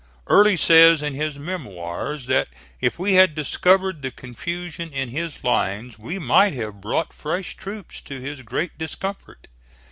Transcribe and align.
Early 0.25 0.57
says 0.57 1.03
in 1.03 1.13
his 1.13 1.37
Memoirs 1.37 2.25
that 2.25 2.47
if 2.79 2.97
we 2.97 3.13
had 3.13 3.35
discovered 3.35 4.01
the 4.01 4.09
confusion 4.09 4.91
in 4.91 5.09
his 5.09 5.43
lines 5.43 5.99
we 5.99 6.17
might 6.17 6.53
have 6.53 6.81
brought 6.81 7.13
fresh 7.13 7.55
troops 7.55 8.01
to 8.05 8.19
his 8.19 8.41
great 8.41 8.79
discomfort. 8.79 9.47